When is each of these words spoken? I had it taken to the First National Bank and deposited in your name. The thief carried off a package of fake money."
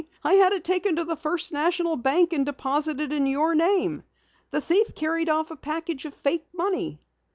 I 0.23 0.33
had 0.33 0.51
it 0.51 0.63
taken 0.63 0.95
to 0.95 1.03
the 1.03 1.15
First 1.15 1.51
National 1.51 1.95
Bank 1.95 2.33
and 2.33 2.43
deposited 2.43 3.13
in 3.13 3.27
your 3.27 3.53
name. 3.53 4.01
The 4.49 4.59
thief 4.59 4.95
carried 4.95 5.29
off 5.29 5.51
a 5.51 5.55
package 5.55 6.05
of 6.05 6.15
fake 6.15 6.47
money." 6.55 6.99